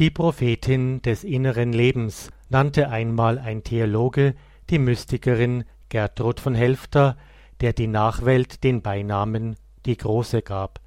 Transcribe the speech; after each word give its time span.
Die 0.00 0.10
Prophetin 0.10 1.02
des 1.02 1.22
inneren 1.22 1.72
Lebens 1.72 2.30
nannte 2.48 2.88
einmal 2.88 3.38
ein 3.38 3.62
Theologe 3.62 4.34
die 4.68 4.80
Mystikerin 4.80 5.62
Gertrud 5.88 6.40
von 6.40 6.56
Helfter, 6.56 7.16
der 7.60 7.72
die 7.72 7.86
Nachwelt 7.86 8.64
den 8.64 8.82
Beinamen 8.82 9.54
die 9.86 9.96
Große 9.96 10.42
gab. 10.42 10.80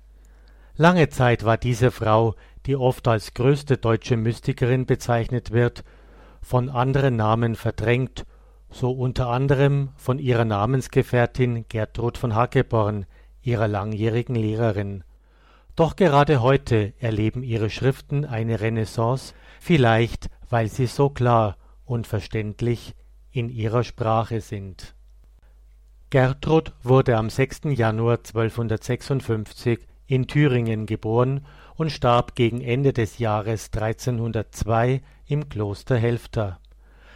Lange 0.76 1.08
Zeit 1.08 1.46
war 1.46 1.56
diese 1.56 1.92
Frau, 1.92 2.36
die 2.66 2.76
oft 2.76 3.08
als 3.08 3.34
größte 3.34 3.78
deutsche 3.78 4.18
Mystikerin 4.18 4.86
bezeichnet 4.86 5.52
wird, 5.52 5.86
von 6.42 6.70
anderen 6.70 7.16
Namen 7.16 7.55
verdrängt, 7.55 8.26
so 8.70 8.92
unter 8.92 9.30
anderem 9.30 9.89
von 9.96 10.20
ihrer 10.20 10.44
Namensgefährtin 10.44 11.64
Gertrud 11.70 12.18
von 12.18 12.36
Hackeborn, 12.36 13.05
ihrer 13.42 13.70
langjährigen 13.70 14.36
Lehrerin. 14.36 15.05
Doch 15.78 15.96
gerade 15.96 16.41
heute 16.41 16.96
erleben 17.00 17.44
ihre 17.44 17.70
Schriften 17.70 18.26
eine 18.26 18.62
Renaissance, 18.62 19.36
vielleicht 19.59 20.27
weil 20.50 20.70
sie 20.70 20.88
so 20.88 21.12
klar 21.12 21.55
und 21.86 22.08
verständlich 22.08 22.95
in 23.30 23.48
ihrer 23.48 23.84
Sprache 23.84 24.41
sind. 24.41 24.95
Gertrud 26.09 26.73
wurde 26.81 27.16
am 27.16 27.30
6. 27.30 27.66
Januar 27.66 28.17
1256 28.17 29.86
in 30.08 30.26
Thüringen 30.26 30.88
geboren 30.88 31.45
und 31.76 31.91
starb 31.91 32.34
gegen 32.34 32.62
Ende 32.62 32.91
des 32.91 33.20
Jahres 33.20 33.70
1302 33.72 35.03
im 35.28 35.48
Kloster 35.48 35.98
Helfta. 35.98 36.59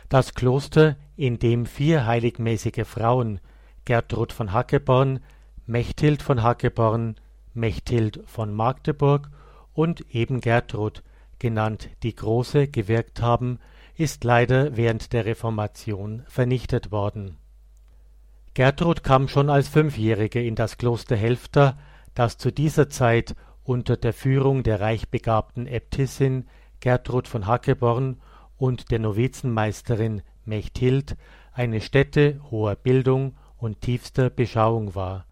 Das 0.07 0.35
Kloster, 0.35 0.98
in 1.15 1.39
dem 1.39 1.65
vier 1.65 2.05
heiligmäßige 2.05 2.85
Frauen, 2.85 3.39
Gertrud 3.85 4.31
von 4.31 4.53
Hackeborn, 4.53 5.20
Mechthild 5.65 6.21
von 6.21 6.43
Hackeborn, 6.43 7.15
Mechthild 7.53 8.21
von 8.25 8.53
Magdeburg 8.53 9.29
und 9.73 10.05
eben 10.13 10.41
Gertrud, 10.41 11.03
genannt 11.39 11.89
die 12.03 12.15
Große, 12.15 12.67
gewirkt 12.67 13.21
haben, 13.21 13.59
ist 13.95 14.23
leider 14.23 14.77
während 14.77 15.13
der 15.13 15.25
Reformation 15.25 16.23
vernichtet 16.27 16.91
worden. 16.91 17.37
Gertrud 18.53 19.03
kam 19.03 19.27
schon 19.27 19.49
als 19.49 19.70
Fünfjährige 19.70 20.41
in 20.43 20.55
das 20.55 20.77
Kloster 20.77 21.15
Helfta, 21.15 21.77
das 22.15 22.37
zu 22.37 22.51
dieser 22.51 22.89
Zeit 22.89 23.35
unter 23.63 23.95
der 23.95 24.13
Führung 24.13 24.63
der 24.63 24.81
reichbegabten 24.81 25.67
Äbtissin 25.67 26.48
Gertrud 26.79 27.27
von 27.27 27.48
Hackeborn 27.48 28.17
und 28.57 28.91
der 28.91 28.99
Novizenmeisterin 28.99 30.21
Mechthild 30.45 31.15
eine 31.54 31.79
Stätte 31.79 32.41
hoher 32.49 32.76
Bildung 32.76 33.35
und 33.57 33.81
tiefster 33.81 34.29
Beschauung 34.29 34.95
war. 34.95 35.26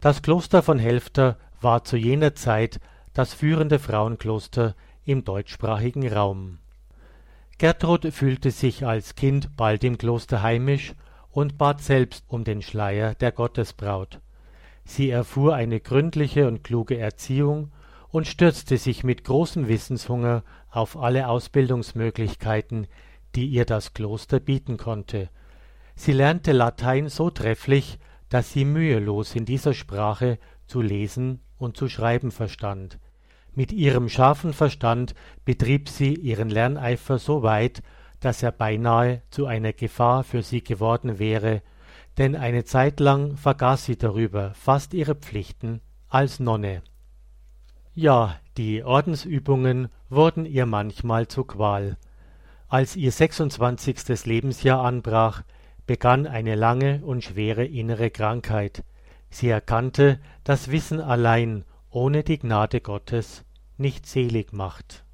Das 0.00 0.22
Kloster 0.22 0.62
von 0.62 0.78
Helfta 0.78 1.36
war 1.64 1.82
zu 1.82 1.96
jener 1.96 2.34
Zeit 2.34 2.78
das 3.14 3.34
führende 3.34 3.78
Frauenkloster 3.78 4.76
im 5.04 5.24
deutschsprachigen 5.24 6.06
Raum. 6.12 6.58
Gertrud 7.58 8.12
fühlte 8.12 8.50
sich 8.50 8.86
als 8.86 9.14
Kind 9.14 9.56
bald 9.56 9.84
im 9.84 9.96
Kloster 9.98 10.42
heimisch 10.42 10.94
und 11.30 11.56
bat 11.56 11.80
selbst 11.80 12.24
um 12.28 12.44
den 12.44 12.62
Schleier 12.62 13.14
der 13.14 13.32
Gottesbraut. 13.32 14.20
Sie 14.84 15.08
erfuhr 15.10 15.54
eine 15.54 15.80
gründliche 15.80 16.46
und 16.46 16.62
kluge 16.62 16.98
Erziehung 16.98 17.72
und 18.10 18.26
stürzte 18.26 18.76
sich 18.76 19.02
mit 19.02 19.24
großem 19.24 19.66
Wissenshunger 19.66 20.44
auf 20.70 20.96
alle 20.96 21.28
Ausbildungsmöglichkeiten, 21.28 22.86
die 23.34 23.46
ihr 23.46 23.64
das 23.64 23.94
Kloster 23.94 24.38
bieten 24.40 24.76
konnte. 24.76 25.30
Sie 25.96 26.12
lernte 26.12 26.52
Latein 26.52 27.08
so 27.08 27.30
trefflich, 27.30 27.98
dass 28.28 28.52
sie 28.52 28.64
mühelos 28.64 29.34
in 29.34 29.44
dieser 29.44 29.74
Sprache 29.74 30.38
zu 30.66 30.80
lesen 30.80 31.40
und 31.58 31.76
zu 31.76 31.88
schreiben 31.88 32.30
verstand. 32.30 32.98
Mit 33.54 33.72
ihrem 33.72 34.08
scharfen 34.08 34.52
Verstand 34.52 35.14
betrieb 35.44 35.88
sie 35.88 36.14
ihren 36.14 36.50
Lerneifer 36.50 37.18
so 37.18 37.42
weit, 37.42 37.82
dass 38.20 38.42
er 38.42 38.52
beinahe 38.52 39.22
zu 39.30 39.46
einer 39.46 39.72
Gefahr 39.72 40.24
für 40.24 40.42
sie 40.42 40.64
geworden 40.64 41.18
wäre, 41.18 41.62
denn 42.18 42.36
eine 42.36 42.64
Zeit 42.64 43.00
lang 43.00 43.36
vergaß 43.36 43.84
sie 43.84 43.96
darüber 43.96 44.54
fast 44.54 44.94
ihre 44.94 45.14
Pflichten 45.14 45.80
als 46.08 46.40
Nonne. 46.40 46.82
Ja, 47.94 48.36
die 48.56 48.82
Ordensübungen 48.82 49.88
wurden 50.08 50.46
ihr 50.46 50.66
manchmal 50.66 51.28
zur 51.28 51.46
Qual. 51.46 51.96
Als 52.68 52.96
ihr 52.96 53.12
26. 53.12 54.24
Lebensjahr 54.24 54.82
anbrach, 54.84 55.42
begann 55.86 56.26
eine 56.26 56.54
lange 56.54 57.04
und 57.04 57.22
schwere 57.22 57.64
innere 57.64 58.10
Krankheit. 58.10 58.82
Sie 59.34 59.48
erkannte, 59.48 60.20
dass 60.44 60.70
Wissen 60.70 61.00
allein 61.00 61.64
ohne 61.90 62.22
die 62.22 62.38
Gnade 62.38 62.80
Gottes 62.80 63.44
nicht 63.76 64.06
selig 64.06 64.52
macht. 64.52 65.04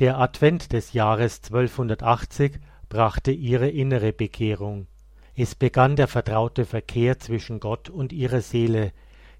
Der 0.00 0.18
Advent 0.18 0.72
des 0.72 0.94
Jahres 0.94 1.42
1280 1.44 2.58
brachte 2.88 3.30
ihre 3.30 3.68
innere 3.68 4.12
Bekehrung. 4.12 4.88
Es 5.36 5.54
begann 5.54 5.94
der 5.94 6.08
vertraute 6.08 6.64
Verkehr 6.64 7.20
zwischen 7.20 7.60
Gott 7.60 7.88
und 7.88 8.12
ihrer 8.12 8.40
Seele, 8.40 8.90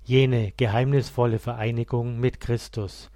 jene 0.05 0.53
geheimnisvolle 0.57 1.41
Vereinigung 1.41 2.21
mit 2.21 2.39
Christus. 2.39 3.11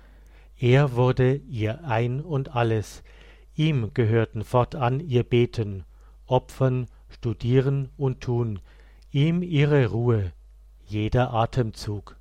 Er 0.59 0.97
wurde 0.97 1.37
ihr 1.37 1.85
Ein 1.85 2.21
und 2.21 2.57
alles, 2.57 3.05
ihm 3.55 3.95
gehörten 3.95 4.43
fortan 4.43 4.99
ihr 4.99 5.23
Beten, 5.23 5.85
Opfern, 6.27 6.89
Studieren 7.09 7.91
und 7.97 8.23
Tun, 8.23 8.59
ihm 9.13 9.43
ihre 9.43 9.87
Ruhe, 9.87 10.33
jeder 10.87 11.35
Atemzug. 11.35 12.17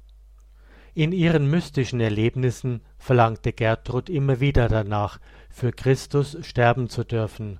In 0.94 1.14
ihren 1.14 1.50
mystischen 1.50 2.02
Erlebnissen 2.02 2.82
verlangte 2.98 3.54
Gertrud 3.54 4.10
immer 4.10 4.42
wieder 4.42 4.68
danach, 4.68 5.20
für 5.50 5.72
Christus 5.72 6.38
sterben 6.42 6.90
zu 6.90 7.06
dürfen. 7.06 7.60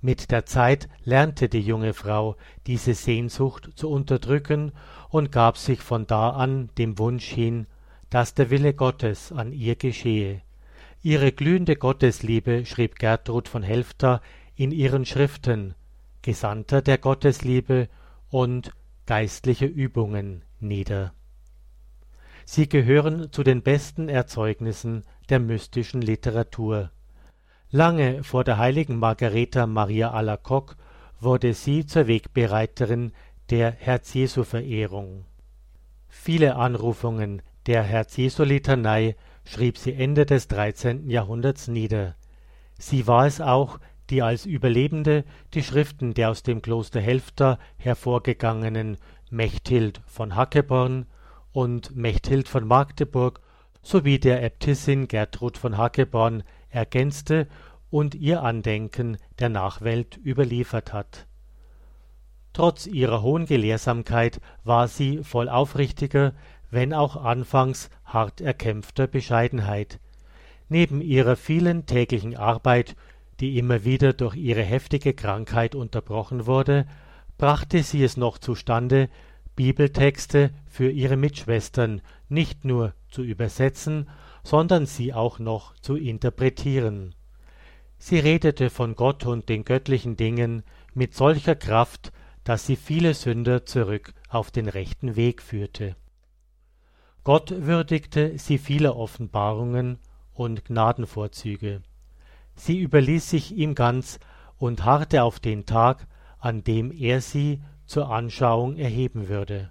Mit 0.00 0.32
der 0.32 0.44
Zeit 0.44 0.88
lernte 1.04 1.48
die 1.48 1.60
junge 1.60 1.94
Frau 1.94 2.36
diese 2.66 2.94
Sehnsucht 2.94 3.70
zu 3.76 3.88
unterdrücken 3.88 4.72
und 5.08 5.30
gab 5.30 5.56
sich 5.56 5.80
von 5.80 6.06
da 6.06 6.30
an 6.30 6.68
dem 6.76 6.98
Wunsch 6.98 7.26
hin, 7.26 7.66
dass 8.10 8.34
der 8.34 8.50
Wille 8.50 8.74
Gottes 8.74 9.30
an 9.30 9.52
ihr 9.52 9.76
geschehe. 9.76 10.42
Ihre 11.02 11.32
glühende 11.32 11.76
Gottesliebe 11.76 12.66
schrieb 12.66 12.98
Gertrud 12.98 13.48
von 13.48 13.62
Helfta 13.62 14.20
in 14.56 14.72
ihren 14.72 15.04
Schriften 15.04 15.74
Gesandter 16.22 16.82
der 16.82 16.98
Gottesliebe 16.98 17.88
und 18.34 18.72
Geistliche 19.06 19.66
Übungen 19.66 20.42
nieder. 20.58 21.12
Sie 22.44 22.68
gehören 22.68 23.30
zu 23.30 23.44
den 23.44 23.62
besten 23.62 24.08
Erzeugnissen 24.08 25.04
der 25.28 25.38
mystischen 25.38 26.02
Literatur. 26.02 26.90
Lange 27.70 28.24
vor 28.24 28.42
der 28.42 28.58
heiligen 28.58 28.98
Margareta 28.98 29.68
Maria 29.68 30.10
Alacoque 30.10 30.74
wurde 31.20 31.54
sie 31.54 31.86
zur 31.86 32.08
Wegbereiterin 32.08 33.12
der 33.50 33.70
Herz-Jesu-Verehrung. 33.70 35.26
Viele 36.08 36.56
Anrufungen 36.56 37.40
der 37.66 37.84
Herz-Jesu-Litanei 37.84 39.14
schrieb 39.44 39.78
sie 39.78 39.92
Ende 39.92 40.26
des 40.26 40.48
13. 40.48 41.08
Jahrhunderts 41.08 41.68
nieder. 41.68 42.16
Sie 42.80 43.06
war 43.06 43.26
es 43.26 43.40
auch, 43.40 43.78
die 44.14 44.22
als 44.22 44.46
Überlebende 44.46 45.24
die 45.54 45.64
Schriften 45.64 46.14
der 46.14 46.30
aus 46.30 46.44
dem 46.44 46.62
Kloster 46.62 47.00
Helfta 47.00 47.58
hervorgegangenen 47.78 48.96
Mechthild 49.28 50.00
von 50.06 50.36
Hackeborn 50.36 51.06
und 51.50 51.96
Mechthild 51.96 52.46
von 52.46 52.64
Magdeburg 52.64 53.40
sowie 53.82 54.20
der 54.20 54.44
Äbtissin 54.44 55.08
Gertrud 55.08 55.58
von 55.58 55.76
Hackeborn 55.76 56.44
ergänzte 56.68 57.48
und 57.90 58.14
ihr 58.14 58.44
Andenken 58.44 59.16
der 59.40 59.48
Nachwelt 59.48 60.16
überliefert 60.24 60.92
hat. 60.92 61.26
Trotz 62.52 62.86
ihrer 62.86 63.20
hohen 63.20 63.46
Gelehrsamkeit 63.46 64.40
war 64.62 64.86
sie 64.86 65.24
voll 65.24 65.48
aufrichtiger, 65.48 66.34
wenn 66.70 66.94
auch 66.94 67.16
anfangs 67.16 67.90
hart 68.04 68.40
erkämpfter 68.40 69.08
Bescheidenheit. 69.08 69.98
Neben 70.68 71.00
ihrer 71.00 71.34
vielen 71.34 71.86
täglichen 71.86 72.36
Arbeit 72.36 72.94
die 73.40 73.58
immer 73.58 73.84
wieder 73.84 74.12
durch 74.12 74.36
ihre 74.36 74.62
heftige 74.62 75.14
Krankheit 75.14 75.74
unterbrochen 75.74 76.46
wurde, 76.46 76.86
brachte 77.38 77.82
sie 77.82 78.02
es 78.04 78.16
noch 78.16 78.38
zustande, 78.38 79.08
Bibeltexte 79.56 80.50
für 80.66 80.90
ihre 80.90 81.16
Mitschwestern 81.16 82.02
nicht 82.28 82.64
nur 82.64 82.94
zu 83.08 83.22
übersetzen, 83.22 84.08
sondern 84.42 84.86
sie 84.86 85.14
auch 85.14 85.38
noch 85.38 85.74
zu 85.76 85.96
interpretieren. 85.96 87.14
Sie 87.98 88.18
redete 88.18 88.68
von 88.70 88.96
Gott 88.96 89.24
und 89.24 89.48
den 89.48 89.64
göttlichen 89.64 90.16
Dingen 90.16 90.64
mit 90.92 91.14
solcher 91.14 91.54
Kraft, 91.54 92.12
dass 92.42 92.66
sie 92.66 92.76
viele 92.76 93.14
Sünder 93.14 93.64
zurück 93.64 94.12
auf 94.28 94.50
den 94.50 94.68
rechten 94.68 95.16
Weg 95.16 95.40
führte. 95.40 95.96
Gott 97.22 97.54
würdigte 97.56 98.38
sie 98.38 98.58
vieler 98.58 98.96
Offenbarungen 98.96 99.98
und 100.34 100.66
Gnadenvorzüge. 100.66 101.80
Sie 102.54 102.78
überließ 102.78 103.30
sich 103.30 103.52
ihm 103.52 103.74
ganz 103.74 104.18
und 104.58 104.84
harrte 104.84 105.22
auf 105.22 105.40
den 105.40 105.66
Tag, 105.66 106.06
an 106.38 106.64
dem 106.64 106.92
er 106.92 107.20
sie 107.20 107.62
zur 107.86 108.10
Anschauung 108.10 108.76
erheben 108.76 109.28
würde. 109.28 109.70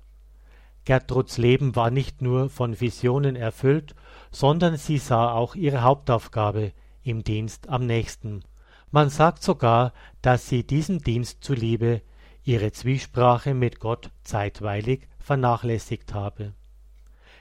Gertruds 0.85 1.37
Leben 1.37 1.75
war 1.75 1.91
nicht 1.91 2.21
nur 2.21 2.49
von 2.49 2.79
Visionen 2.81 3.35
erfüllt, 3.35 3.95
sondern 4.31 4.75
sie 4.77 4.97
sah 4.97 5.31
auch 5.31 5.55
ihre 5.55 5.81
Hauptaufgabe 5.81 6.73
im 7.03 7.23
Dienst 7.23 7.69
am 7.69 7.85
nächsten. 7.85 8.43
Man 8.91 9.09
sagt 9.09 9.43
sogar, 9.43 9.93
dass 10.21 10.49
sie 10.49 10.65
diesem 10.65 10.99
Dienst 10.99 11.43
zuliebe 11.43 12.01
ihre 12.43 12.71
Zwiesprache 12.71 13.53
mit 13.53 13.79
Gott 13.79 14.11
zeitweilig 14.23 15.07
vernachlässigt 15.19 16.13
habe. 16.13 16.53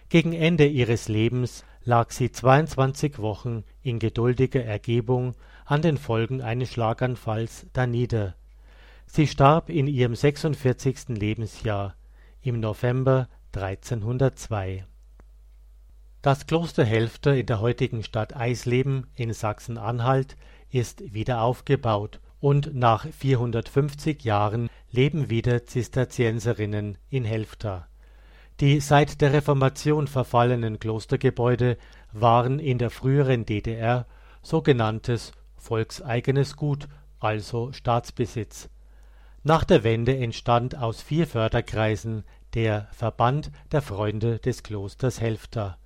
Gegen 0.09 0.33
Ende 0.33 0.67
ihres 0.67 1.09
Lebens 1.09 1.65
lag 1.85 2.11
sie 2.11 2.31
22 2.31 3.19
Wochen 3.19 3.65
in 3.83 3.99
geduldiger 3.99 4.65
Ergebung 4.65 5.35
an 5.65 5.83
den 5.83 5.99
Folgen 5.99 6.41
eines 6.41 6.71
Schlaganfalls 6.71 7.67
danieder. 7.73 8.35
Sie 9.07 9.27
starb 9.27 9.69
in 9.69 9.87
ihrem 9.87 10.15
46. 10.15 11.09
Lebensjahr 11.09 11.95
im 12.41 12.61
November 12.61 13.29
1302. 13.55 14.85
Das 16.23 16.47
Kloster 16.47 16.85
Helfter 16.85 17.35
in 17.35 17.47
der 17.47 17.61
heutigen 17.61 18.05
Stadt 18.05 18.37
Eisleben 18.37 19.09
in 19.17 19.33
Sachsen-Anhalt 19.33 20.37
ist 20.71 21.13
wieder 21.13 21.43
aufgebaut 21.43 22.21
und 22.41 22.75
nach 22.75 23.07
450 23.07 24.23
Jahren 24.25 24.69
leben 24.91 25.31
wieder 25.31 25.67
Zisterzienserinnen 25.67 26.97
in 27.09 27.25
Helfta. 27.25 27.89
Die 28.63 28.79
seit 28.79 29.21
der 29.21 29.33
Reformation 29.33 30.07
verfallenen 30.07 30.79
Klostergebäude 30.79 31.77
waren 32.13 32.61
in 32.61 32.79
der 32.79 32.91
früheren 32.91 33.45
DDR 33.45 34.07
sogenanntes 34.41 35.33
volkseigenes 35.57 36.55
Gut, 36.55 36.87
also 37.19 37.73
Staatsbesitz. 37.73 38.69
Nach 39.43 39.65
der 39.65 39.83
Wende 39.83 40.17
entstand 40.17 40.77
aus 40.79 41.03
vier 41.03 41.27
Förderkreisen 41.27 42.23
der 42.55 42.87
Verband 42.93 43.51
der 43.73 43.83
Freunde 43.83 44.39
des 44.39 44.63
Klosters 44.63 45.21
Helfta. 45.21 45.77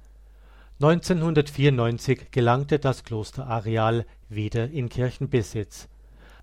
1994 0.79 2.31
gelangte 2.31 2.79
das 2.79 3.05
Klosterareal 3.05 4.05
wieder 4.29 4.69
in 4.69 4.90
Kirchenbesitz 4.90 5.88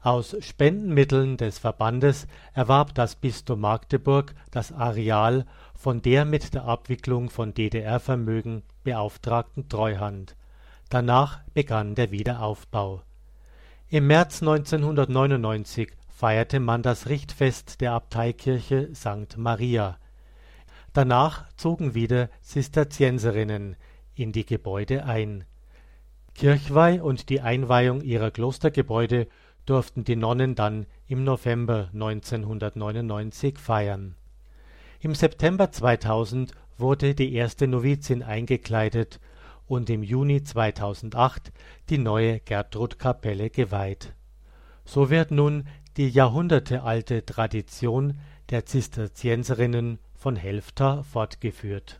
aus 0.04 0.36
Spendenmitteln 0.40 1.38
des 1.38 1.60
Verbandes 1.60 2.28
erwarb 2.54 2.94
das 2.94 3.16
Bistum 3.16 3.62
Magdeburg 3.62 4.36
das 4.52 4.74
Areal 4.74 5.46
von 5.74 6.02
der 6.02 6.26
mit 6.26 6.54
der 6.54 6.66
Abwicklung 6.66 7.30
von 7.30 7.54
DDR-Vermögen 7.54 8.64
beauftragten 8.84 9.70
Treuhand. 9.70 10.36
Danach 10.90 11.40
begann 11.54 11.96
der 11.96 12.12
Wiederaufbau. 12.12 13.02
Im 13.88 14.08
März 14.08 14.42
1999 14.42 15.94
feierte 16.10 16.60
man 16.60 16.84
das 16.84 17.08
Richtfest 17.08 17.80
der 17.80 17.94
Abteikirche 17.94 18.94
St. 18.94 19.38
Maria. 19.38 19.98
Danach 20.92 21.46
zogen 21.56 21.96
wieder 21.96 22.30
Zisterzienserinnen 22.42 23.78
in 24.16 24.32
die 24.32 24.46
Gebäude 24.46 25.06
ein. 25.06 25.46
Kirchweih 26.36 27.02
und 27.02 27.30
die 27.30 27.42
Einweihung 27.42 28.02
ihrer 28.02 28.32
Klostergebäude 28.32 29.28
durften 29.66 30.04
die 30.04 30.16
Nonnen 30.16 30.56
dann 30.56 30.86
im 31.08 31.24
November 31.24 31.90
1999 31.94 33.58
feiern. 33.58 34.16
Im 35.00 35.16
September 35.16 35.72
2000 35.72 36.54
wurde 36.78 37.16
die 37.16 37.34
erste 37.34 37.68
Novizin 37.68 38.24
eingekleidet 38.24 39.20
und 39.68 39.90
im 39.90 40.04
Juni 40.04 40.44
2008 40.44 41.52
die 41.90 41.98
neue 41.98 42.40
Gertrudkapelle 42.40 43.50
geweiht. 43.50 44.14
So 44.86 45.10
wird 45.10 45.32
nun 45.32 45.68
die 45.98 46.10
jahrhundertealte 46.10 47.26
Tradition 47.26 48.20
der 48.50 48.66
Zisterzienserinnen 48.66 50.00
von 50.14 50.36
Helfta 50.36 51.04
fortgeführt 51.04 52.00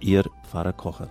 Ihr 0.00 0.24
Pfarrer 0.42 0.72
Kocher. 0.72 1.08